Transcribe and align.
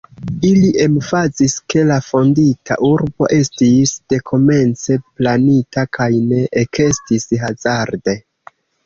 Ili 0.49 0.69
emfazis, 0.83 1.53
ke 1.73 1.83
la 1.89 1.97
fondita 2.05 2.77
urbo 2.87 3.27
estis 3.37 3.93
dekomence 4.13 4.97
planita 5.21 5.85
kaj 5.99 6.09
ne 6.33 6.41
ekestis 6.63 7.29
hazarde. 7.45 8.17